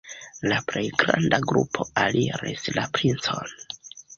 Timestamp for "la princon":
2.79-3.57